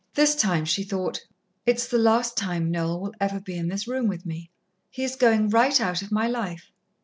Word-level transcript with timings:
This 0.15 0.35
time 0.35 0.65
she 0.65 0.81
thought: 0.81 1.23
"It's 1.63 1.87
the 1.87 1.99
last 1.99 2.35
time 2.35 2.71
Noel 2.71 2.99
will 2.99 3.13
ever 3.21 3.39
be 3.39 3.55
in 3.55 3.67
this 3.67 3.87
room 3.87 4.07
with 4.07 4.25
me. 4.25 4.49
He 4.89 5.03
is 5.03 5.15
going 5.15 5.49
right 5.49 5.79
out 5.79 6.01
of 6.01 6.11
my 6.11 6.27
life." 6.27 6.71